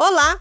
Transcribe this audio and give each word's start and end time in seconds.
Olá! 0.00 0.40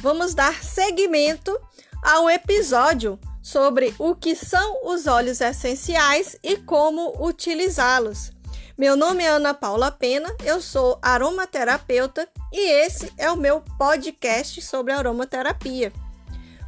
Vamos 0.00 0.34
dar 0.34 0.62
seguimento 0.62 1.58
ao 2.02 2.28
episódio 2.28 3.18
sobre 3.42 3.94
o 3.98 4.14
que 4.14 4.36
são 4.36 4.80
os 4.84 5.06
óleos 5.06 5.40
essenciais 5.40 6.36
e 6.42 6.58
como 6.58 7.14
utilizá-los. 7.26 8.30
Meu 8.76 8.96
nome 8.96 9.24
é 9.24 9.28
Ana 9.28 9.54
Paula 9.54 9.90
Pena, 9.90 10.28
eu 10.44 10.60
sou 10.60 10.98
aromaterapeuta 11.00 12.28
e 12.52 12.70
esse 12.70 13.10
é 13.16 13.30
o 13.30 13.36
meu 13.36 13.62
podcast 13.78 14.60
sobre 14.60 14.92
aromaterapia. 14.92 15.90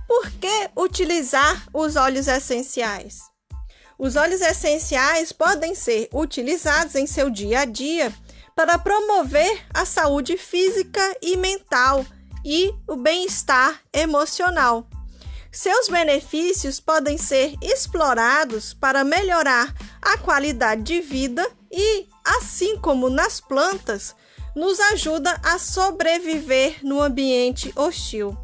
Por 0.09 0.30
que 0.30 0.70
utilizar 0.75 1.69
os 1.75 1.95
óleos 1.95 2.27
essenciais? 2.27 3.20
Os 3.98 4.16
óleos 4.16 4.41
essenciais 4.41 5.30
podem 5.30 5.75
ser 5.75 6.09
utilizados 6.11 6.95
em 6.95 7.07
seu 7.07 7.29
dia 7.29 7.61
a 7.61 7.65
dia 7.66 8.11
para 8.57 8.79
promover 8.79 9.62
a 9.75 9.84
saúde 9.84 10.38
física 10.38 11.02
e 11.20 11.37
mental 11.37 12.02
e 12.45 12.75
o 12.87 12.97
bem-estar 12.97 13.80
emocional. 13.93 14.87
Seus 15.53 15.89
benefícios 15.89 16.79
podem 16.79 17.19
ser 17.19 17.55
explorados 17.61 18.73
para 18.73 19.03
melhorar 19.03 19.75
a 20.01 20.17
qualidade 20.19 20.83
de 20.83 21.01
vida 21.01 21.47
e, 21.71 22.07
assim 22.25 22.79
como 22.79 23.11
nas 23.11 23.41
plantas, 23.41 24.15
nos 24.55 24.79
ajuda 24.93 25.41
a 25.43 25.59
sobreviver 25.59 26.79
no 26.83 27.01
ambiente 27.01 27.73
hostil. 27.77 28.37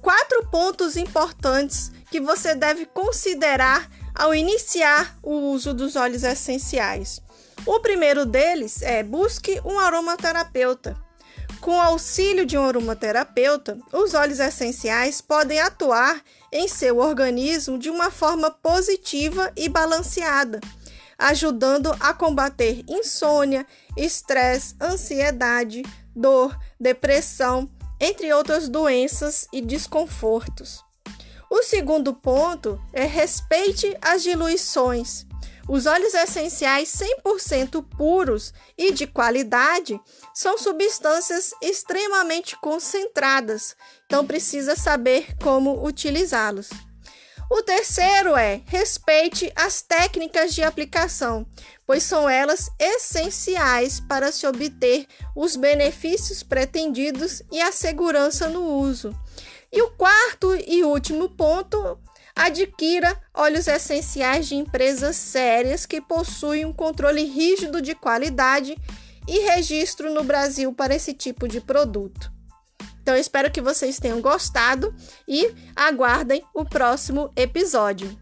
Quatro 0.00 0.48
pontos 0.50 0.96
importantes 0.96 1.92
que 2.10 2.20
você 2.20 2.54
deve 2.54 2.86
considerar 2.86 3.88
ao 4.14 4.34
iniciar 4.34 5.16
o 5.22 5.52
uso 5.52 5.72
dos 5.72 5.96
óleos 5.96 6.22
essenciais. 6.22 7.20
O 7.64 7.78
primeiro 7.80 8.26
deles 8.26 8.82
é 8.82 9.02
busque 9.02 9.60
um 9.64 9.78
aromaterapeuta. 9.78 10.96
Com 11.60 11.76
o 11.76 11.80
auxílio 11.80 12.44
de 12.44 12.58
um 12.58 12.64
aromaterapeuta, 12.64 13.78
os 13.92 14.14
óleos 14.14 14.40
essenciais 14.40 15.20
podem 15.20 15.60
atuar 15.60 16.22
em 16.50 16.66
seu 16.66 16.98
organismo 16.98 17.78
de 17.78 17.88
uma 17.88 18.10
forma 18.10 18.50
positiva 18.50 19.52
e 19.56 19.68
balanceada, 19.68 20.60
ajudando 21.16 21.94
a 22.00 22.12
combater 22.12 22.84
insônia, 22.88 23.66
estresse, 23.96 24.74
ansiedade, 24.80 25.82
dor, 26.14 26.58
depressão, 26.78 27.70
entre 28.00 28.32
outras 28.32 28.68
doenças 28.68 29.46
e 29.52 29.60
desconfortos. 29.60 30.82
O 31.48 31.62
segundo 31.62 32.12
ponto 32.12 32.80
é 32.92 33.04
respeite 33.04 33.96
as 34.00 34.22
diluições. 34.22 35.26
Os 35.68 35.86
óleos 35.86 36.12
essenciais 36.14 36.92
100% 37.24 37.84
puros 37.96 38.52
e 38.76 38.92
de 38.92 39.06
qualidade 39.06 40.00
são 40.34 40.58
substâncias 40.58 41.54
extremamente 41.62 42.56
concentradas, 42.56 43.76
então 44.06 44.26
precisa 44.26 44.74
saber 44.74 45.36
como 45.40 45.86
utilizá-los. 45.86 46.68
O 47.54 47.62
terceiro 47.62 48.34
é 48.34 48.62
respeite 48.64 49.52
as 49.54 49.82
técnicas 49.82 50.54
de 50.54 50.62
aplicação, 50.62 51.46
pois 51.86 52.02
são 52.02 52.28
elas 52.28 52.70
essenciais 52.78 54.00
para 54.00 54.32
se 54.32 54.46
obter 54.46 55.06
os 55.36 55.54
benefícios 55.54 56.42
pretendidos 56.42 57.42
e 57.52 57.60
a 57.60 57.70
segurança 57.70 58.48
no 58.48 58.64
uso. 58.64 59.14
E 59.70 59.82
o 59.82 59.90
quarto 59.90 60.54
e 60.66 60.82
último 60.82 61.28
ponto 61.28 61.98
Adquira 62.34 63.20
óleos 63.34 63.68
essenciais 63.68 64.48
de 64.48 64.54
empresas 64.54 65.16
sérias 65.16 65.86
que 65.86 66.00
possuem 66.00 66.64
um 66.64 66.72
controle 66.72 67.24
rígido 67.24 67.82
de 67.82 67.94
qualidade 67.94 68.76
e 69.28 69.38
registro 69.40 70.12
no 70.12 70.24
Brasil 70.24 70.72
para 70.72 70.94
esse 70.94 71.12
tipo 71.12 71.46
de 71.46 71.60
produto. 71.60 72.32
Então, 73.02 73.16
espero 73.16 73.50
que 73.50 73.60
vocês 73.60 73.98
tenham 73.98 74.20
gostado 74.20 74.94
e 75.26 75.52
aguardem 75.74 76.44
o 76.54 76.64
próximo 76.64 77.32
episódio. 77.34 78.21